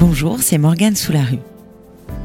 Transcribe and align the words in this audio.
Bonjour, 0.00 0.40
c'est 0.40 0.56
Morgane 0.56 0.96
sous. 0.96 1.12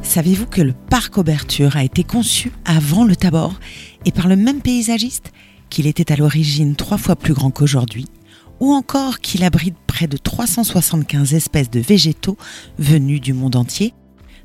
Savez-vous 0.02 0.46
que 0.46 0.62
le 0.62 0.72
parc 0.72 1.18
Auberture 1.18 1.76
a 1.76 1.84
été 1.84 2.06
conçu 2.06 2.54
avant 2.64 3.04
le 3.04 3.18
Tabor 3.18 3.60
et 4.06 4.14
par 4.14 4.30
le 4.30 4.38
même 4.38 4.62
paysagiste 4.62 5.34
Qu'il 5.70 5.86
était 5.86 6.14
à 6.14 6.16
l'origine 6.16 6.78
trois 6.78 6.98
fois 6.98 7.18
plus 7.18 7.34
grand 7.34 7.52
qu'aujourd'hui 7.52 8.06
Ou 8.62 8.72
encore 8.72 9.20
qu'il 9.20 9.44
abrite 9.44 9.76
près 9.88 10.08
de 10.08 10.16
375 10.16 11.34
espèces 11.34 11.70
de 11.70 11.82
végétaux 11.82 12.38
venus 12.80 13.20
du 13.20 13.34
monde 13.34 13.58
entier? 13.58 13.94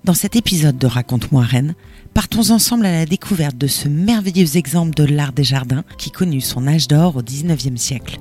Dans 0.02 0.14
cet 0.14 0.34
épisode 0.34 0.76
de 0.76 0.88
Raconte-moi 0.88 1.44
Rennes, 1.44 1.76
partons 2.12 2.50
ensemble 2.50 2.84
à 2.84 2.90
la 2.90 3.06
découverte 3.06 3.56
de 3.56 3.68
ce 3.68 3.88
merveilleux 3.88 4.56
exemple 4.56 4.94
de 4.94 5.04
l'art 5.04 5.32
des 5.32 5.44
jardins 5.44 5.84
qui 5.98 6.10
connut 6.10 6.40
son 6.40 6.66
âge 6.66 6.88
d'or 6.88 7.14
au 7.14 7.22
19e 7.22 7.76
siècle. 7.76 8.18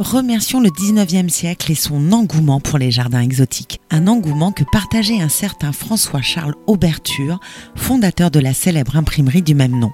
Remercions 0.00 0.60
le 0.60 0.70
19e 0.70 1.28
siècle 1.28 1.70
et 1.70 1.74
son 1.74 2.12
engouement 2.12 2.58
pour 2.58 2.78
les 2.78 2.90
jardins 2.90 3.20
exotiques. 3.20 3.80
Un 3.90 4.06
engouement 4.06 4.50
que 4.50 4.64
partageait 4.72 5.20
un 5.20 5.28
certain 5.28 5.72
François-Charles 5.72 6.54
Auberture, 6.66 7.38
fondateur 7.76 8.30
de 8.30 8.40
la 8.40 8.54
célèbre 8.54 8.96
imprimerie 8.96 9.42
du 9.42 9.54
même 9.54 9.78
nom. 9.78 9.92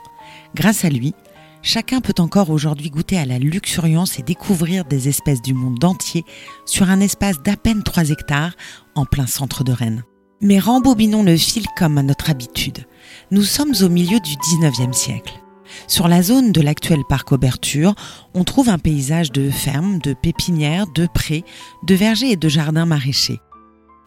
Grâce 0.55 0.85
à 0.85 0.91
lui, 0.91 1.13
chacun 1.61 2.01
peut 2.01 2.15
encore 2.19 2.51
aujourd'hui 2.51 2.91
goûter 2.91 3.19
à 3.19 3.25
la 3.25 3.39
luxuriance 3.39 4.21
et 4.21 4.23
découvrir 4.23 4.85
des 4.85 5.09
espèces 5.09 5.43
du 5.43 5.55
monde 5.55 5.83
entier 5.85 6.25
sur 6.67 6.89
un 6.89 7.01
espace 7.01 7.43
d'à 7.43 7.57
peine 7.57 7.83
3 7.83 8.11
hectares 8.11 8.55
en 8.95 9.05
plein 9.05 9.27
centre 9.27 9.65
de 9.65 9.73
Rennes. 9.73 10.05
Mais 10.41 10.61
rembobinons 10.61 11.25
le 11.25 11.37
fil 11.37 11.65
comme 11.77 11.99
à 11.99 12.03
notre 12.03 12.31
habitude. 12.31 12.85
Nous 13.33 13.43
sommes 13.43 13.75
au 13.83 13.89
milieu 13.89 14.21
du 14.21 14.35
19e 14.35 14.93
siècle. 14.93 15.43
Sur 15.89 16.09
la 16.09 16.21
zone 16.23 16.51
de 16.51 16.61
l'actuel 16.61 17.03
parc 17.09 17.31
Auberture, 17.31 17.95
on 18.35 18.43
trouve 18.43 18.69
un 18.69 18.79
paysage 18.79 19.31
de 19.31 19.51
fermes, 19.51 19.99
de 19.99 20.15
pépinières, 20.15 20.87
de 20.89 21.07
prés, 21.07 21.45
de 21.85 21.95
vergers 21.95 22.33
et 22.33 22.37
de 22.37 22.49
jardins 22.49 22.87
maraîchers. 22.87 23.41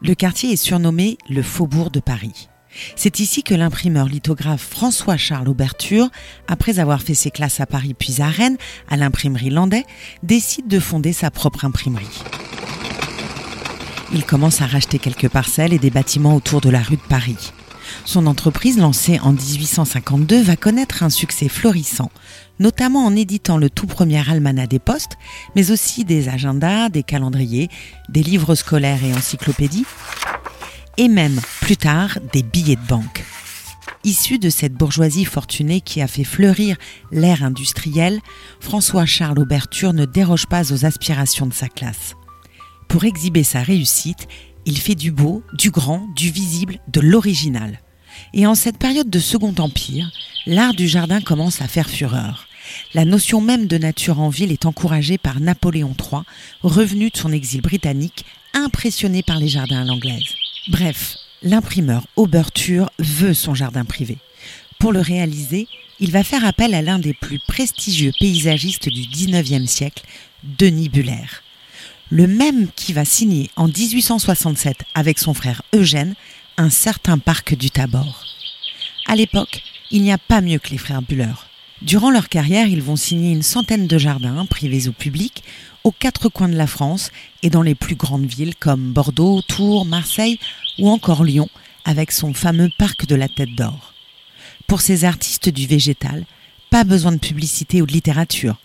Le 0.02 0.14
quartier 0.14 0.52
est 0.52 0.58
surnommé 0.58 1.18
le 1.30 1.42
Faubourg 1.42 1.90
de 1.90 2.02
Paris. 2.02 2.50
C'est 2.96 3.20
ici 3.20 3.44
que 3.44 3.54
l'imprimeur 3.54 4.08
lithographe 4.08 4.62
François-Charles 4.62 5.48
Auberture, 5.48 6.10
après 6.48 6.80
avoir 6.80 7.02
fait 7.02 7.14
ses 7.14 7.32
classes 7.32 7.60
à 7.60 7.66
Paris 7.66 7.96
puis 7.98 8.22
à 8.22 8.28
Rennes, 8.28 8.58
à 8.90 8.98
l'imprimerie 8.98 9.50
Landais, 9.50 9.86
décide 10.22 10.68
de 10.68 10.80
fonder 10.80 11.14
sa 11.14 11.32
propre 11.32 11.66
imprimerie. 11.66 12.24
Il 14.14 14.26
commence 14.26 14.62
à 14.62 14.68
racheter 14.68 15.00
quelques 15.00 15.30
parcelles 15.30 15.74
et 15.74 15.80
des 15.80 15.92
bâtiments 15.92 16.36
autour 16.36 16.62
de 16.62 16.70
la 16.70 16.82
rue 16.82 16.98
de 16.98 17.02
Paris. 17.02 17.54
Son 18.06 18.28
entreprise, 18.28 18.78
lancée 18.78 19.20
en 19.20 19.34
1852, 19.34 20.42
va 20.42 20.56
connaître 20.56 21.04
un 21.04 21.10
succès 21.10 21.50
florissant, 21.50 22.12
notamment 22.60 23.06
en 23.06 23.16
éditant 23.16 23.58
le 23.58 23.70
tout 23.70 23.88
premier 23.88 24.28
almanach 24.30 24.68
des 24.68 24.80
postes, 24.80 25.18
mais 25.56 25.72
aussi 25.72 26.06
des 26.06 26.30
agendas, 26.30 26.90
des 26.90 27.04
calendriers, 27.04 27.70
des 28.10 28.24
livres 28.24 28.56
scolaires 28.56 29.04
et 29.04 29.14
encyclopédies, 29.14 29.86
et 30.98 31.08
même, 31.08 31.40
plus 31.62 31.78
tard, 31.78 32.20
des 32.34 32.44
billets 32.44 32.76
de 32.76 32.88
banque. 32.88 33.24
Issu 34.04 34.40
de 34.40 34.50
cette 34.50 34.74
bourgeoisie 34.74 35.26
fortunée 35.26 35.82
qui 35.82 36.02
a 36.02 36.08
fait 36.08 36.24
fleurir 36.24 36.78
l'ère 37.12 37.44
industrielle, 37.44 38.22
François-Charles 38.62 39.40
Auberture 39.40 39.94
ne 39.94 40.06
déroge 40.06 40.46
pas 40.48 40.72
aux 40.72 40.86
aspirations 40.86 41.46
de 41.46 41.54
sa 41.54 41.68
classe. 41.68 42.16
Pour 42.88 43.04
exhiber 43.04 43.44
sa 43.44 43.62
réussite, 43.62 44.28
il 44.66 44.78
fait 44.78 44.96
du 44.96 45.12
beau, 45.12 45.44
du 45.54 45.72
grand, 45.72 46.08
du 46.16 46.32
visible, 46.32 46.80
de 46.88 47.02
l'original. 47.02 47.80
Et 48.34 48.46
en 48.46 48.56
cette 48.56 48.78
période 48.78 49.10
de 49.10 49.20
Second 49.20 49.56
Empire, 49.58 50.12
l'art 50.46 50.74
du 50.74 50.88
jardin 50.88 51.22
commence 51.22 51.62
à 51.62 51.68
faire 51.68 51.90
fureur. 51.90 52.48
La 52.94 53.06
notion 53.06 53.42
même 53.42 53.68
de 53.68 53.78
nature 53.78 54.20
en 54.20 54.30
ville 54.30 54.52
est 54.52 54.66
encouragée 54.66 55.18
par 55.18 55.40
Napoléon 55.40 55.96
III, 55.98 56.22
revenu 56.62 57.10
de 57.10 57.18
son 57.18 57.32
exil 57.32 57.62
britannique, 57.62 58.26
impressionné 58.54 59.24
par 59.24 59.40
les 59.40 59.48
jardins 59.48 59.82
à 59.82 59.86
l'anglaise. 59.86 60.36
Bref, 60.68 61.16
l'imprimeur 61.42 62.06
Auberture 62.16 62.90
veut 63.00 63.34
son 63.34 63.56
jardin 63.56 63.86
privé. 63.86 64.18
Pour 64.80 64.94
le 64.94 65.02
réaliser, 65.02 65.68
il 66.00 66.12
va 66.12 66.24
faire 66.24 66.46
appel 66.46 66.74
à 66.74 66.82
l'un 66.82 67.00
des 67.00 67.14
plus 67.14 67.40
prestigieux 67.48 68.12
paysagistes 68.20 68.90
du 68.90 69.02
XIXe 69.02 69.70
siècle, 69.70 70.04
Denis 70.44 70.90
Buller. 70.90 71.26
Le 72.12 72.26
même 72.26 72.70
qui 72.76 72.92
va 72.92 73.06
signer 73.06 73.52
en 73.56 73.68
1867 73.68 74.78
avec 74.96 75.20
son 75.20 75.36
frère 75.36 75.62
Eugène 75.76 76.16
un 76.58 76.72
certain 76.72 77.20
parc 77.20 77.56
du 77.56 77.70
Tabor. 77.70 78.26
À 79.06 79.16
l'époque, 79.16 79.62
il 79.92 80.02
n'y 80.02 80.12
a 80.12 80.18
pas 80.18 80.42
mieux 80.42 80.58
que 80.58 80.72
les 80.72 80.80
frères 80.80 81.04
Buller. 81.04 81.34
Durant 81.84 82.10
leur 82.10 82.28
carrière, 82.28 82.68
ils 82.68 82.82
vont 82.82 82.96
signer 82.96 83.32
une 83.32 83.44
centaine 83.44 83.86
de 83.86 83.98
jardins, 84.00 84.46
privés 84.48 84.88
ou 84.88 84.92
publics, 84.92 85.44
aux 85.84 85.92
quatre 85.92 86.30
coins 86.30 86.50
de 86.50 86.58
la 86.58 86.66
France 86.66 87.12
et 87.44 87.52
dans 87.52 87.62
les 87.62 87.76
plus 87.76 87.96
grandes 87.96 88.26
villes 88.26 88.56
comme 88.56 88.92
Bordeaux, 88.92 89.44
Tours, 89.44 89.86
Marseille 89.86 90.40
ou 90.80 90.90
encore 90.90 91.24
Lyon, 91.24 91.48
avec 91.86 92.12
son 92.12 92.34
fameux 92.34 92.70
parc 92.78 93.06
de 93.06 93.16
la 93.16 93.30
Tête 93.30 93.54
d'Or. 93.56 93.94
Pour 94.66 94.82
ces 94.82 95.06
artistes 95.06 95.50
du 95.50 95.68
végétal, 95.68 96.26
pas 96.72 96.84
besoin 96.84 97.12
de 97.12 97.18
publicité 97.18 97.84
ou 97.84 97.86
de 97.86 97.94
littérature, 97.94 98.58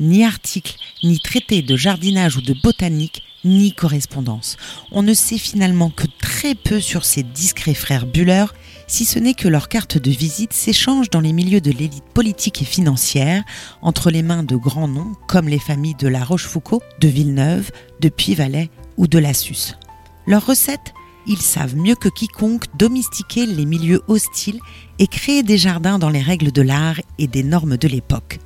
ni 0.00 0.24
articles, 0.24 0.76
ni 1.04 1.20
traités 1.20 1.62
de 1.62 1.76
jardinage 1.76 2.36
ou 2.36 2.40
de 2.40 2.54
botanique, 2.54 3.22
ni 3.44 3.72
correspondance. 3.72 4.56
On 4.90 5.02
ne 5.02 5.14
sait 5.14 5.38
finalement 5.38 5.90
que 5.90 6.06
très 6.18 6.54
peu 6.54 6.80
sur 6.80 7.04
ces 7.04 7.22
discrets 7.22 7.74
frères 7.74 8.06
Buller, 8.06 8.46
si 8.86 9.04
ce 9.04 9.18
n'est 9.18 9.34
que 9.34 9.48
leurs 9.48 9.68
cartes 9.68 9.98
de 9.98 10.10
visite 10.10 10.52
s'échangent 10.52 11.10
dans 11.10 11.20
les 11.20 11.32
milieux 11.32 11.60
de 11.60 11.70
l'élite 11.70 12.04
politique 12.12 12.60
et 12.62 12.66
financière, 12.66 13.44
entre 13.82 14.10
les 14.10 14.22
mains 14.22 14.42
de 14.42 14.56
grands 14.56 14.88
noms 14.88 15.14
comme 15.28 15.48
les 15.48 15.58
familles 15.58 15.94
de 15.94 16.08
La 16.08 16.24
Rochefoucauld, 16.24 16.82
de 17.00 17.08
Villeneuve, 17.08 17.70
de 18.00 18.08
Puy-Valais 18.08 18.70
ou 18.96 19.06
de 19.06 19.18
Lassus. 19.18 19.76
Leurs 20.26 20.46
recettes 20.46 20.92
ils 21.26 21.40
savent 21.40 21.76
mieux 21.76 21.94
que 21.94 22.08
quiconque 22.08 22.64
domestiquer 22.76 23.46
les 23.46 23.66
milieux 23.66 24.02
hostiles 24.08 24.60
et 24.98 25.06
créer 25.06 25.42
des 25.42 25.58
jardins 25.58 25.98
dans 25.98 26.08
les 26.08 26.22
règles 26.22 26.50
de 26.50 26.62
l'art 26.62 27.00
et 27.18 27.26
des 27.26 27.42
normes 27.42 27.76
de 27.76 27.88
l'époque. 27.88 28.40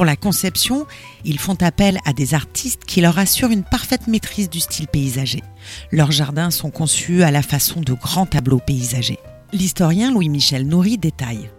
Pour 0.00 0.06
la 0.06 0.16
conception, 0.16 0.86
ils 1.26 1.38
font 1.38 1.60
appel 1.60 1.98
à 2.06 2.14
des 2.14 2.32
artistes 2.32 2.86
qui 2.86 3.02
leur 3.02 3.18
assurent 3.18 3.50
une 3.50 3.64
parfaite 3.64 4.06
maîtrise 4.06 4.48
du 4.48 4.58
style 4.58 4.88
paysager. 4.88 5.42
Leurs 5.92 6.10
jardins 6.10 6.50
sont 6.50 6.70
conçus 6.70 7.22
à 7.22 7.30
la 7.30 7.42
façon 7.42 7.82
de 7.82 7.92
grands 7.92 8.24
tableaux 8.24 8.62
paysagers. 8.66 9.18
L'historien 9.52 10.10
Louis-Michel 10.10 10.66
Nourri 10.66 10.96
détaille. 10.96 11.50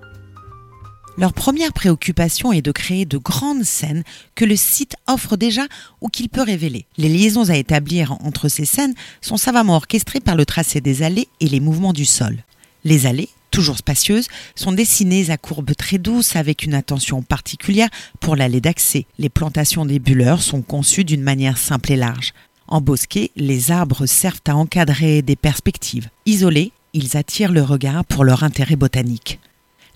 Leur 1.19 1.33
première 1.33 1.71
préoccupation 1.71 2.51
est 2.51 2.63
de 2.63 2.71
créer 2.71 3.05
de 3.05 3.19
grandes 3.19 3.63
scènes 3.63 4.03
que 4.33 4.45
le 4.45 4.55
site 4.55 4.95
offre 5.05 5.37
déjà 5.37 5.67
ou 6.01 6.09
qu'il 6.09 6.27
peut 6.27 6.41
révéler. 6.41 6.87
Les 6.97 7.09
liaisons 7.09 7.51
à 7.51 7.57
établir 7.57 8.13
entre 8.23 8.49
ces 8.49 8.65
scènes 8.65 8.95
sont 9.21 9.37
savamment 9.37 9.75
orchestrées 9.75 10.19
par 10.19 10.35
le 10.35 10.47
tracé 10.47 10.81
des 10.81 11.03
allées 11.03 11.27
et 11.41 11.47
les 11.47 11.59
mouvements 11.59 11.93
du 11.93 12.05
sol. 12.05 12.43
Les 12.85 13.05
allées, 13.05 13.29
toujours 13.51 13.77
spacieuses, 13.77 14.27
sont 14.55 14.71
dessinées 14.71 15.29
à 15.29 15.37
courbes 15.37 15.75
très 15.75 15.97
douces 15.97 16.35
avec 16.35 16.63
une 16.63 16.73
attention 16.73 17.21
particulière 17.21 17.89
pour 18.19 18.35
l'allée 18.35 18.61
d'accès. 18.61 19.05
Les 19.19 19.29
plantations 19.29 19.85
des 19.85 19.99
bulleurs 19.99 20.41
sont 20.41 20.61
conçues 20.61 21.03
d'une 21.03 21.21
manière 21.21 21.57
simple 21.57 21.91
et 21.91 21.97
large. 21.97 22.33
En 22.67 22.81
bosquet, 22.81 23.31
les 23.35 23.69
arbres 23.69 24.05
servent 24.05 24.41
à 24.47 24.55
encadrer 24.55 25.21
des 25.21 25.35
perspectives. 25.35 26.09
Isolés, 26.25 26.71
ils 26.93 27.17
attirent 27.17 27.51
le 27.51 27.61
regard 27.61 28.05
pour 28.05 28.23
leur 28.23 28.43
intérêt 28.43 28.77
botanique. 28.77 29.39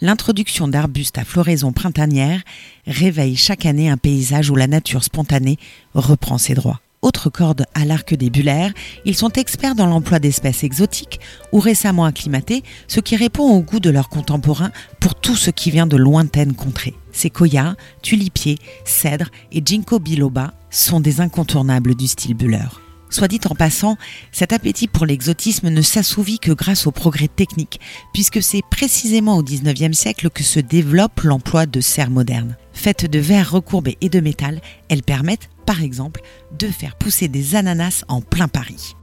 L'introduction 0.02 0.68
d'arbustes 0.68 1.18
à 1.18 1.24
floraison 1.24 1.72
printanière 1.72 2.42
réveille 2.86 3.38
chaque 3.38 3.66
année 3.66 3.90
un 3.90 3.98
paysage 3.98 4.50
où 4.50 4.56
la 4.56 4.68
nature 4.68 5.06
spontanée 5.06 5.58
reprend 5.94 6.38
ses 6.38 6.54
droits 6.54 6.82
autre 7.06 7.30
corde 7.30 7.66
à 7.76 7.86
l'arc 7.86 8.16
des 8.16 8.30
bullaires, 8.30 8.74
ils 9.06 9.16
sont 9.16 9.30
experts 9.30 9.76
dans 9.76 9.86
l'emploi 9.86 10.20
d'espèces 10.20 10.64
exotiques 10.64 11.20
ou 11.52 11.60
récemment 11.60 12.06
acclimatées, 12.06 12.64
ce 12.88 13.00
qui 13.00 13.16
répond 13.16 13.44
au 13.44 13.62
goût 13.62 13.80
de 13.80 13.92
leurs 13.92 14.10
contemporains 14.10 14.72
pour 15.00 15.14
tout 15.14 15.36
ce 15.36 15.52
qui 15.52 15.70
vient 15.70 15.88
de 15.88 15.98
lointaines 15.98 16.56
contrées. 16.56 16.96
Séquoia, 17.12 17.76
tulipiers, 18.02 18.58
cèdres 18.86 19.30
et 19.52 19.62
ginkgo 19.64 20.00
biloba 20.00 20.54
sont 20.72 21.00
des 21.00 21.22
incontournables 21.22 21.96
du 21.96 22.08
style 22.08 22.34
buller. 22.34 22.68
Soit 23.12 23.28
dit 23.28 23.40
en 23.50 23.56
passant, 23.56 23.98
cet 24.32 24.52
appétit 24.52 24.88
pour 24.88 25.06
l'exotisme 25.06 25.70
ne 25.70 25.82
s'assouvit 25.82 26.40
que 26.40 26.52
grâce 26.52 26.88
au 26.88 26.92
progrès 26.92 27.28
technique, 27.28 27.80
puisque 28.14 28.42
c'est 28.42 28.64
précisément 28.70 29.38
au 29.38 29.44
XIXe 29.44 29.98
siècle 29.98 30.30
que 30.32 30.44
se 30.44 30.60
développe 30.60 31.22
l'emploi 31.22 31.68
de 31.68 31.80
serres 31.82 32.10
modernes. 32.10 32.58
Faites 32.74 33.10
de 33.10 33.20
verre 33.20 33.52
recourbé 33.52 33.98
et 34.02 34.10
de 34.10 34.20
métal, 34.20 34.60
elles 34.90 35.04
permettent, 35.04 35.50
par 35.66 35.82
exemple, 35.82 36.22
de 36.58 36.68
faire 36.68 36.96
pousser 36.96 37.28
des 37.28 37.56
ananas 37.56 38.04
en 38.08 38.22
plein 38.22 38.48
Paris. 38.48 38.96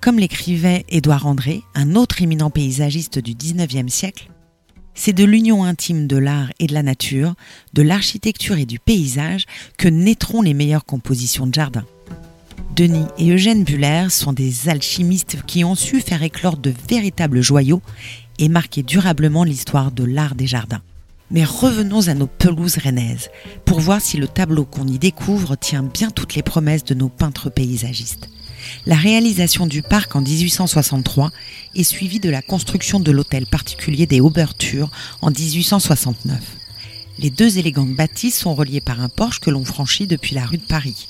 Comme 0.00 0.18
l'écrivait 0.18 0.84
Édouard 0.88 1.26
André, 1.26 1.62
un 1.74 1.94
autre 1.94 2.22
éminent 2.22 2.50
paysagiste 2.50 3.18
du 3.18 3.34
XIXe 3.34 3.92
siècle, 3.92 4.30
c'est 4.94 5.12
de 5.12 5.24
l'union 5.24 5.64
intime 5.64 6.06
de 6.06 6.16
l'art 6.16 6.50
et 6.60 6.66
de 6.66 6.74
la 6.74 6.82
nature, 6.82 7.34
de 7.72 7.82
l'architecture 7.82 8.58
et 8.58 8.66
du 8.66 8.78
paysage 8.78 9.46
que 9.76 9.88
naîtront 9.88 10.42
les 10.42 10.54
meilleures 10.54 10.84
compositions 10.84 11.46
de 11.46 11.54
jardin. 11.54 11.84
Denis 12.76 13.06
et 13.18 13.30
Eugène 13.30 13.64
Buller 13.64 14.06
sont 14.10 14.32
des 14.32 14.68
alchimistes 14.68 15.38
qui 15.46 15.64
ont 15.64 15.74
su 15.74 16.00
faire 16.00 16.22
éclore 16.22 16.56
de 16.56 16.72
véritables 16.88 17.40
joyaux 17.40 17.82
et 18.38 18.48
marquer 18.48 18.82
durablement 18.82 19.44
l'histoire 19.44 19.92
de 19.92 20.04
l'art 20.04 20.34
des 20.34 20.46
jardins. 20.46 20.82
Mais 21.34 21.44
revenons 21.44 22.06
à 22.06 22.14
nos 22.14 22.28
pelouses 22.28 22.76
rennaises, 22.76 23.28
pour 23.64 23.80
voir 23.80 24.00
si 24.00 24.16
le 24.18 24.28
tableau 24.28 24.64
qu'on 24.64 24.86
y 24.86 25.00
découvre 25.00 25.56
tient 25.56 25.82
bien 25.82 26.12
toutes 26.12 26.36
les 26.36 26.44
promesses 26.44 26.84
de 26.84 26.94
nos 26.94 27.08
peintres 27.08 27.50
paysagistes. 27.50 28.30
La 28.86 28.94
réalisation 28.94 29.66
du 29.66 29.82
parc 29.82 30.14
en 30.14 30.20
1863 30.20 31.32
est 31.74 31.82
suivie 31.82 32.20
de 32.20 32.30
la 32.30 32.40
construction 32.40 33.00
de 33.00 33.10
l'hôtel 33.10 33.46
particulier 33.46 34.06
des 34.06 34.20
Aubertures 34.20 34.92
en 35.22 35.32
1869. 35.32 36.40
Les 37.18 37.30
deux 37.30 37.58
élégantes 37.58 37.94
bâtisses 37.96 38.38
sont 38.38 38.54
reliées 38.54 38.80
par 38.80 39.00
un 39.00 39.08
porche 39.08 39.40
que 39.40 39.50
l'on 39.50 39.64
franchit 39.64 40.06
depuis 40.06 40.36
la 40.36 40.46
rue 40.46 40.58
de 40.58 40.66
Paris. 40.66 41.08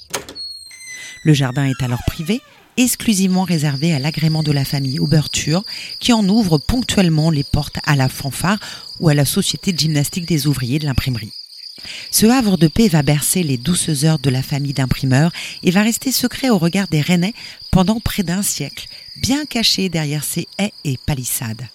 Le 1.23 1.35
jardin 1.35 1.67
est 1.67 1.83
alors 1.83 2.03
privé, 2.07 2.41
exclusivement 2.77 3.45
réservé 3.45 3.93
à 3.93 3.99
l'agrément 3.99 4.43
de 4.43 4.53
la 4.53 4.65
famille 4.65 4.99
Auberture, 4.99 5.65
qui 6.01 6.13
en 6.13 6.29
ouvre 6.29 6.59
ponctuellement 6.59 7.31
les 7.31 7.45
portes 7.45 7.79
à 7.85 7.97
la 7.97 8.09
fanfare 8.09 8.59
ou 9.01 9.09
à 9.09 9.15
la 9.15 9.25
société 9.25 9.73
de 9.73 9.79
gymnastique 9.79 10.27
des 10.27 10.47
ouvriers 10.47 10.79
de 10.79 10.87
l'imprimerie. 10.87 11.33
Ce 12.11 12.27
havre 12.27 12.57
de 12.57 12.69
paix 12.69 12.89
va 12.89 13.03
bercer 13.03 13.43
les 13.43 13.57
douces 13.57 14.05
heures 14.05 14.21
de 14.21 14.31
la 14.31 14.43
famille 14.43 14.73
d'imprimeurs 14.73 15.33
et 15.63 15.71
va 15.71 15.83
rester 15.83 16.13
secret 16.13 16.49
au 16.49 16.59
regard 16.59 16.87
des 16.89 17.01
Rennais 17.01 17.35
pendant 17.71 18.01
près 18.01 18.23
d'un 18.23 18.43
siècle, 18.43 18.89
bien 19.17 19.45
caché 19.45 19.89
derrière 19.89 20.25
ses 20.25 20.47
haies 20.59 20.73
et 20.85 20.99
palissades. 21.05 21.69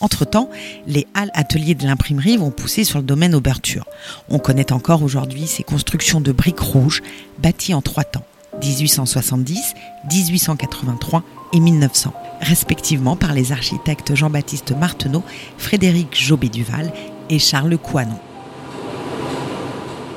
Entre-temps, 0.00 0.48
les 0.86 1.06
halles 1.14 1.30
ateliers 1.34 1.74
de 1.74 1.86
l'imprimerie 1.86 2.36
vont 2.36 2.50
pousser 2.50 2.84
sur 2.84 2.98
le 2.98 3.04
domaine 3.04 3.34
Auberture. 3.34 3.86
On 4.28 4.38
connaît 4.38 4.72
encore 4.72 5.02
aujourd'hui 5.02 5.46
ces 5.46 5.64
constructions 5.64 6.20
de 6.20 6.30
briques 6.30 6.60
rouges 6.60 7.02
bâties 7.38 7.74
en 7.74 7.82
trois 7.82 8.04
temps, 8.04 8.24
1870, 8.62 9.74
1883 10.10 11.22
et 11.52 11.60
1900, 11.60 12.12
respectivement 12.40 13.16
par 13.16 13.32
les 13.32 13.52
architectes 13.52 14.14
Jean-Baptiste 14.14 14.72
Marteneau, 14.72 15.22
Frédéric 15.56 16.16
Jobé-Duval 16.18 16.92
et 17.30 17.38
Charles 17.38 17.78
Coinon. 17.78 18.18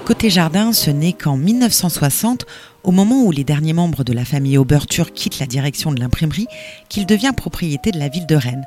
Côté 0.05 0.29
jardin, 0.29 0.73
ce 0.73 0.89
n'est 0.89 1.13
qu'en 1.13 1.37
1960, 1.37 2.45
au 2.83 2.91
moment 2.91 3.23
où 3.23 3.31
les 3.31 3.43
derniers 3.43 3.73
membres 3.73 4.03
de 4.03 4.13
la 4.13 4.25
famille 4.25 4.57
Auberture 4.57 5.13
quittent 5.13 5.39
la 5.39 5.45
direction 5.45 5.91
de 5.91 5.99
l'imprimerie, 5.99 6.47
qu'il 6.89 7.05
devient 7.05 7.33
propriété 7.35 7.91
de 7.91 7.99
la 7.99 8.09
ville 8.09 8.25
de 8.25 8.35
Rennes. 8.35 8.65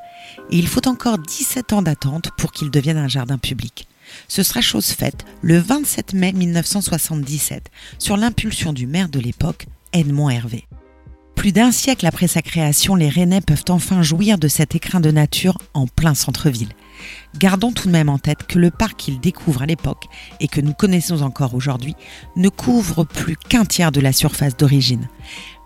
Et 0.51 0.57
il 0.57 0.69
faut 0.69 0.87
encore 0.89 1.19
17 1.19 1.73
ans 1.73 1.83
d'attente 1.83 2.31
pour 2.39 2.53
qu'il 2.53 2.71
devienne 2.71 2.97
un 2.97 3.09
jardin 3.09 3.37
public. 3.37 3.89
Ce 4.29 4.43
sera 4.43 4.61
chose 4.61 4.87
faite 4.87 5.25
le 5.43 5.59
27 5.59 6.15
mai 6.15 6.33
1977, 6.33 7.71
sur 7.99 8.17
l'impulsion 8.17 8.73
du 8.73 8.87
maire 8.87 9.09
de 9.09 9.21
l'époque, 9.21 9.67
Edmond 9.93 10.31
Hervé. 10.31 10.67
Plus 11.35 11.53
d'un 11.53 11.73
siècle 11.73 12.07
après 12.07 12.27
sa 12.27 12.41
création, 12.41 12.95
les 12.95 13.09
Rennais 13.09 13.43
peuvent 13.43 13.65
enfin 13.69 14.03
jouir 14.03 14.39
de 14.39 14.49
cet 14.49 14.75
écrin 14.75 15.01
de 15.01 15.11
nature 15.11 15.59
en 15.75 15.87
plein 15.87 16.15
centre-ville. 16.15 16.73
Gardons 17.37 17.73
tout 17.73 17.89
de 17.89 17.93
même 17.93 18.09
en 18.09 18.19
tête 18.19 18.47
que 18.47 18.59
le 18.59 18.71
parc 18.71 18.97
qu'ils 18.97 19.21
découvrent 19.21 19.63
à 19.63 19.67
l'époque 19.67 20.07
et 20.41 20.49
que 20.49 20.61
nous 20.61 20.73
connaissons 20.73 21.23
encore 21.23 21.55
aujourd'hui 21.55 21.97
ne 22.37 22.49
couvre 22.49 23.05
plus 23.05 23.37
qu'un 23.37 23.65
tiers 23.65 23.93
de 23.93 24.01
la 24.01 24.13
surface 24.13 24.57
d'origine. 24.57 25.09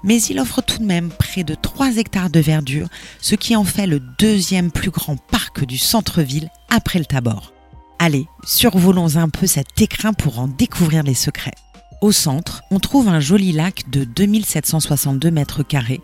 Mais 0.02 0.20
il 0.22 0.40
offre 0.40 0.62
tout 0.62 0.78
de 0.78 0.84
même 0.84 1.10
près 1.10 1.44
de 1.44 1.54
3 1.54 1.98
hectares 1.98 2.30
de 2.30 2.40
verdure, 2.40 2.88
ce 3.20 3.34
qui 3.34 3.54
en 3.54 3.64
fait 3.64 3.86
le 3.86 4.00
deuxième 4.18 4.72
plus 4.72 4.90
grand 4.90 5.16
parc 5.16 5.64
du 5.64 5.78
centre-ville 5.78 6.50
après 6.70 6.98
le 6.98 7.04
Tabor. 7.04 7.52
Allez, 8.00 8.28
survolons 8.44 9.16
un 9.16 9.28
peu 9.28 9.48
cet 9.48 9.80
écrin 9.80 10.12
pour 10.12 10.38
en 10.38 10.46
découvrir 10.46 11.02
les 11.02 11.14
secrets. 11.14 11.54
Au 12.00 12.12
centre, 12.12 12.62
on 12.70 12.78
trouve 12.78 13.08
un 13.08 13.18
joli 13.18 13.50
lac 13.50 13.90
de 13.90 14.04
2762 14.04 15.32
mètres 15.32 15.64
carrés, 15.64 16.00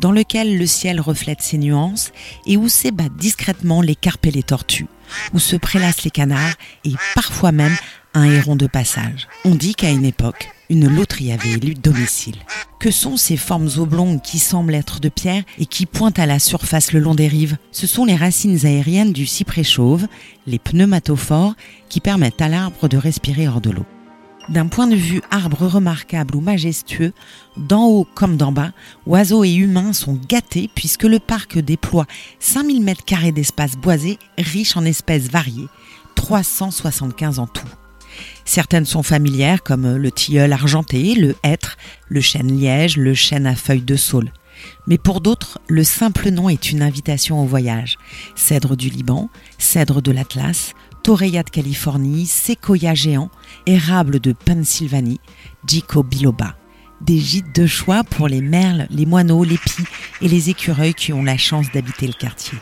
dans 0.00 0.12
lequel 0.12 0.58
le 0.58 0.66
ciel 0.66 1.00
reflète 1.00 1.40
ses 1.40 1.56
nuances 1.56 2.12
et 2.44 2.58
où 2.58 2.68
s'ébattent 2.68 3.16
discrètement 3.16 3.80
les 3.80 3.94
carpes 3.94 4.26
et 4.26 4.30
les 4.30 4.42
tortues, 4.42 4.86
où 5.32 5.38
se 5.38 5.56
prélassent 5.56 6.04
les 6.04 6.10
canards 6.10 6.56
et 6.84 6.92
parfois 7.14 7.52
même 7.52 7.76
un 8.14 8.24
héron 8.24 8.56
de 8.56 8.66
passage. 8.66 9.28
On 9.44 9.54
dit 9.54 9.74
qu'à 9.74 9.90
une 9.90 10.04
époque, 10.04 10.50
une 10.68 10.88
loterie 10.88 11.32
avait 11.32 11.50
élu 11.50 11.74
domicile. 11.74 12.36
Que 12.78 12.90
sont 12.90 13.16
ces 13.16 13.36
formes 13.36 13.68
oblongues 13.76 14.22
qui 14.22 14.38
semblent 14.38 14.74
être 14.74 15.00
de 15.00 15.08
pierre 15.08 15.44
et 15.58 15.66
qui 15.66 15.86
pointent 15.86 16.18
à 16.18 16.26
la 16.26 16.38
surface 16.38 16.92
le 16.92 17.00
long 17.00 17.14
des 17.14 17.28
rives? 17.28 17.56
Ce 17.72 17.86
sont 17.86 18.04
les 18.04 18.16
racines 18.16 18.64
aériennes 18.64 19.12
du 19.12 19.26
cyprès 19.26 19.64
chauve, 19.64 20.06
les 20.46 20.58
pneumatophores, 20.58 21.54
qui 21.88 22.00
permettent 22.00 22.40
à 22.40 22.48
l'arbre 22.48 22.88
de 22.88 22.96
respirer 22.96 23.48
hors 23.48 23.60
de 23.60 23.70
l'eau. 23.70 23.86
D'un 24.48 24.66
point 24.66 24.86
de 24.86 24.96
vue 24.96 25.22
arbre 25.30 25.66
remarquable 25.66 26.34
ou 26.34 26.40
majestueux, 26.40 27.12
d'en 27.56 27.84
haut 27.84 28.06
comme 28.14 28.36
d'en 28.36 28.50
bas, 28.50 28.72
oiseaux 29.06 29.44
et 29.44 29.52
humains 29.52 29.92
sont 29.92 30.18
gâtés 30.28 30.68
puisque 30.74 31.04
le 31.04 31.20
parc 31.20 31.58
déploie 31.58 32.06
5000 32.40 32.84
m2 32.84 33.32
d'espace 33.32 33.76
boisé 33.76 34.18
riche 34.38 34.76
en 34.76 34.84
espèces 34.84 35.28
variées, 35.28 35.68
375 36.16 37.38
en 37.38 37.46
tout. 37.46 37.68
Certaines 38.44 38.86
sont 38.86 39.02
familières 39.02 39.62
comme 39.62 39.96
le 39.96 40.10
tilleul 40.10 40.52
argenté, 40.52 41.14
le 41.14 41.36
hêtre, 41.42 41.76
le 42.08 42.20
chêne 42.20 42.58
liège, 42.58 42.96
le 42.96 43.14
chêne 43.14 43.46
à 43.46 43.54
feuilles 43.54 43.82
de 43.82 43.96
saule. 43.96 44.32
Mais 44.86 44.98
pour 44.98 45.20
d'autres, 45.20 45.58
le 45.68 45.84
simple 45.84 46.30
nom 46.30 46.48
est 46.48 46.70
une 46.70 46.82
invitation 46.82 47.40
au 47.42 47.46
voyage. 47.46 47.96
Cèdre 48.34 48.76
du 48.76 48.88
Liban, 48.88 49.30
cèdre 49.58 50.02
de 50.02 50.12
l'Atlas, 50.12 50.74
Torreya 51.02 51.42
de 51.42 51.50
Californie, 51.50 52.26
séquoia 52.26 52.94
géant, 52.94 53.30
érable 53.66 54.20
de 54.20 54.32
Pennsylvanie, 54.32 55.20
Gico 55.66 56.02
biloba. 56.02 56.56
Des 57.00 57.18
gîtes 57.18 57.54
de 57.54 57.66
choix 57.66 58.04
pour 58.04 58.28
les 58.28 58.42
merles, 58.42 58.86
les 58.90 59.06
moineaux, 59.06 59.44
les 59.44 59.56
pies 59.56 59.84
et 60.20 60.28
les 60.28 60.50
écureuils 60.50 60.92
qui 60.92 61.14
ont 61.14 61.22
la 61.22 61.38
chance 61.38 61.70
d'habiter 61.72 62.06
le 62.06 62.12
quartier. 62.12 62.58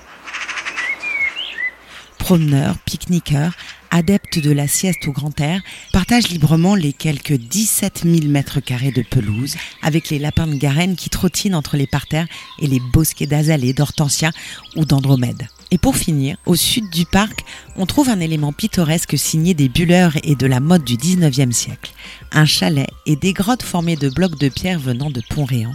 Promeneurs, 2.19 2.79
pique-niqueurs, 2.85 3.55
adeptes 3.91 4.39
de 4.39 4.51
la 4.51 4.69
sieste 4.69 5.07
au 5.09 5.13
grand 5.13 5.39
air, 5.41 5.61
partagent 5.93 6.29
librement 6.29 6.75
les 6.75 6.93
quelques 6.93 7.35
17 7.35 8.03
000 8.05 8.27
mètres 8.29 8.61
carrés 8.61 8.93
de 8.93 9.03
pelouse 9.03 9.57
avec 9.83 10.11
les 10.11 10.19
lapins 10.19 10.47
de 10.47 10.55
Garenne 10.55 10.97
qui 10.97 11.11
trottinent 11.11 11.57
entre 11.57 11.77
les 11.77 11.87
parterres 11.87 12.29
et 12.61 12.67
les 12.67 12.81
bosquets 12.81 13.27
d'azalées, 13.27 13.73
d'hortensia 13.73 14.31
ou 14.77 14.85
d'andromèdes. 14.85 15.47
Et 15.71 15.79
pour 15.79 15.97
finir, 15.97 16.37
au 16.47 16.57
sud 16.57 16.89
du 16.91 17.05
parc, 17.05 17.45
on 17.77 17.87
trouve 17.87 18.09
un 18.09 18.21
élément 18.21 18.53
pittoresque 18.53 19.19
signé 19.19 19.55
des 19.55 19.69
bulleurs 19.69 20.17
et 20.23 20.35
de 20.35 20.47
la 20.47 20.61
mode 20.61 20.85
du 20.85 20.97
19e 20.97 21.53
siècle. 21.53 21.93
Un 22.33 22.47
chalet 22.47 22.89
et 23.07 23.17
des 23.17 23.33
grottes 23.33 23.63
formées 23.63 23.97
de 23.97 24.09
blocs 24.09 24.39
de 24.39 24.49
pierre 24.49 24.79
venant 24.79 25.11
de 25.11 25.23
Pont-Réan. 25.29 25.73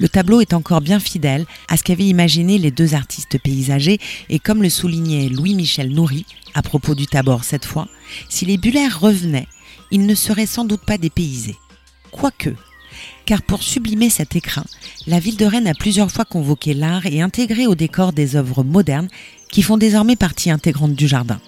Le 0.00 0.08
tableau 0.08 0.40
est 0.40 0.54
encore 0.54 0.80
bien 0.80 0.98
fidèle 0.98 1.46
à 1.68 1.76
ce 1.76 1.84
qu'avaient 1.84 2.04
imaginé 2.04 2.58
les 2.58 2.70
deux 2.70 2.94
artistes 2.94 3.38
paysagers 3.38 4.00
et 4.28 4.38
comme 4.38 4.62
le 4.62 4.70
soulignait 4.70 5.28
Louis-Michel 5.28 5.90
Nourri, 5.90 6.26
à 6.54 6.62
propos 6.62 6.94
du 6.94 7.06
Tabor 7.06 7.44
cette 7.44 7.64
fois, 7.64 7.88
si 8.28 8.44
les 8.44 8.56
bullers 8.56 9.00
revenaient, 9.00 9.48
ils 9.90 10.06
ne 10.06 10.14
seraient 10.14 10.46
sans 10.46 10.64
doute 10.64 10.84
pas 10.84 10.98
dépaysés. 10.98 11.56
Quoique, 12.10 12.54
car 13.26 13.42
pour 13.42 13.62
sublimer 13.62 14.10
cet 14.10 14.36
écrin, 14.36 14.64
la 15.06 15.20
ville 15.20 15.36
de 15.36 15.46
Rennes 15.46 15.68
a 15.68 15.74
plusieurs 15.74 16.10
fois 16.10 16.24
convoqué 16.24 16.74
l'art 16.74 17.06
et 17.06 17.20
intégré 17.20 17.66
au 17.66 17.74
décor 17.74 18.12
des 18.12 18.36
œuvres 18.36 18.64
modernes 18.64 19.08
qui 19.50 19.62
font 19.62 19.76
désormais 19.76 20.16
partie 20.16 20.50
intégrante 20.50 20.94
du 20.94 21.06
jardin. 21.06 21.40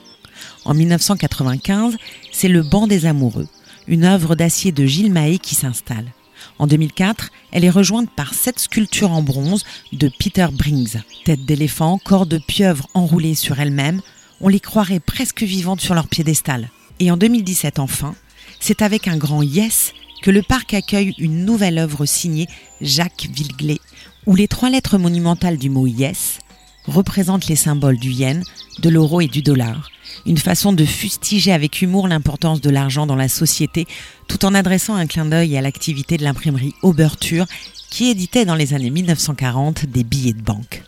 En 0.65 0.75
1995, 0.75 1.97
c'est 2.33 2.49
le 2.49 2.63
Banc 2.63 2.87
des 2.87 3.07
Amoureux, 3.07 3.49
une 3.89 4.05
œuvre 4.05 4.35
d'acier 4.35 4.73
de 4.73 4.85
Gilles 4.87 5.13
Mahé 5.13 5.39
qui 5.39 5.55
s'installe. 5.55 6.13
En 6.59 6.67
2004, 6.67 7.31
elle 7.53 7.65
est 7.65 7.71
rejointe 7.71 8.11
par 8.11 8.35
sept 8.35 8.59
sculptures 8.59 9.11
en 9.11 9.23
bronze 9.23 9.65
de 9.93 10.11
Peter 10.19 10.47
Brings. 10.53 11.01
Tête 11.25 11.45
d'éléphant, 11.45 11.99
corps 11.99 12.27
de 12.27 12.39
pieuvre 12.39 12.89
enroulés 12.95 13.35
sur 13.35 13.61
elles-mêmes, 13.61 14.01
on 14.41 14.49
les 14.49 14.61
croirait 14.61 15.01
presque 15.01 15.43
vivantes 15.43 15.81
sur 15.81 15.95
leur 15.95 16.09
piédestal. 16.09 16.71
Et 17.01 17.11
en 17.11 17.17
2017 17.17 17.79
enfin, 17.79 18.15
c'est 18.61 18.83
avec 18.83 19.09
un 19.09 19.17
grand 19.17 19.43
yes 19.43 19.93
que 20.23 20.31
le 20.31 20.43
parc 20.43 20.75
accueille 20.75 21.15
une 21.19 21.45
nouvelle 21.45 21.79
œuvre 21.79 22.07
signée 22.07 22.49
Jacques 22.81 23.29
Villeglé, 23.31 23.81
où 24.27 24.35
les 24.35 24.49
trois 24.49 24.71
lettres 24.71 24.99
monumentales 24.99 25.59
du 25.59 25.71
mot 25.71 25.87
yes 25.87 26.39
représentent 26.87 27.49
les 27.49 27.57
symboles 27.57 27.99
du 27.99 28.11
yen, 28.11 28.43
de 28.81 28.89
l'euro 28.89 29.21
et 29.21 29.29
du 29.29 29.43
dollar. 29.43 29.91
Une 30.25 30.39
façon 30.39 30.73
de 30.73 30.85
fustiger 30.85 31.53
avec 31.53 31.83
humour 31.83 32.09
l'importance 32.09 32.61
de 32.61 32.71
l'argent 32.71 33.07
dans 33.07 33.17
la 33.17 33.29
société, 33.29 33.87
tout 34.29 34.45
en 34.45 34.55
adressant 34.55 34.95
un 34.95 35.07
clin 35.07 35.27
d'œil 35.27 35.57
à 35.57 35.61
l'activité 35.61 36.17
de 36.17 36.25
l'imprimerie 36.25 36.75
Auberture, 36.83 37.47
qui 37.91 38.09
éditait 38.11 38.45
dans 38.45 38.55
les 38.55 38.75
années 38.75 38.91
1940 38.91 39.87
des 39.87 40.05
billets 40.05 40.33
de 40.33 40.43
banque. 40.43 40.83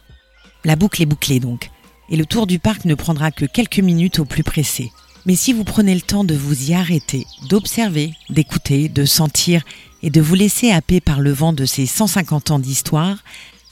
La 0.64 0.76
boucle 0.76 1.02
est 1.02 1.06
bouclée 1.06 1.40
donc, 1.40 1.70
et 2.10 2.16
le 2.16 2.26
tour 2.26 2.46
du 2.46 2.58
parc 2.58 2.84
ne 2.84 2.94
prendra 2.94 3.30
que 3.30 3.44
quelques 3.44 3.78
minutes 3.78 4.18
au 4.18 4.24
plus 4.24 4.42
pressé. 4.42 4.90
Mais 5.26 5.36
si 5.36 5.52
vous 5.52 5.64
prenez 5.64 5.94
le 5.94 6.00
temps 6.00 6.24
de 6.24 6.34
vous 6.34 6.70
y 6.70 6.74
arrêter, 6.74 7.26
d'observer, 7.48 8.14
d'écouter, 8.30 8.88
de 8.88 9.04
sentir 9.04 9.62
et 10.02 10.10
de 10.10 10.20
vous 10.20 10.34
laisser 10.34 10.70
happer 10.70 11.00
par 11.00 11.20
le 11.20 11.32
vent 11.32 11.52
de 11.52 11.66
ces 11.66 11.86
150 11.86 12.50
ans 12.50 12.58
d'histoire, 12.58 13.18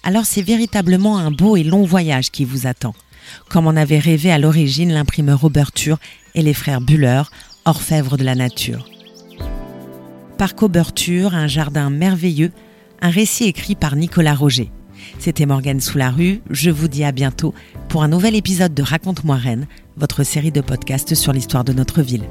alors 0.06 0.24
c'est 0.24 0.40
véritablement 0.40 1.18
un 1.18 1.32
beau 1.32 1.56
et 1.56 1.64
long 1.64 1.82
voyage 1.82 2.30
qui 2.30 2.44
vous 2.44 2.68
attend, 2.68 2.94
comme 3.48 3.66
en 3.66 3.74
avait 3.74 3.98
rêvé 3.98 4.30
à 4.30 4.38
l'origine 4.38 4.92
l'imprimeur 4.92 5.42
Auberture 5.42 5.98
et 6.36 6.42
les 6.42 6.54
frères 6.54 6.80
Buller, 6.80 7.22
orfèvres 7.64 8.16
de 8.16 8.22
la 8.22 8.36
nature. 8.36 8.88
Parc 10.38 10.62
Auberture, 10.62 11.34
un 11.34 11.48
jardin 11.48 11.90
merveilleux, 11.90 12.52
un 13.02 13.10
récit 13.10 13.44
écrit 13.44 13.74
par 13.74 13.96
Nicolas 13.96 14.36
Roger. 14.36 14.70
C'était 15.18 15.44
Morgane 15.44 15.80
sous 15.80 15.98
la 15.98 16.10
rue. 16.10 16.40
Je 16.50 16.70
vous 16.70 16.86
dis 16.86 17.02
à 17.02 17.10
bientôt 17.10 17.52
pour 17.88 18.04
un 18.04 18.08
nouvel 18.08 18.36
épisode 18.36 18.74
de 18.74 18.84
Raconte-moi 18.84 19.36
Rennes, 19.36 19.66
votre 19.96 20.22
série 20.22 20.52
de 20.52 20.60
podcasts 20.60 21.16
sur 21.16 21.32
l'histoire 21.32 21.64
de 21.64 21.72
notre 21.72 22.00
ville. 22.00 22.24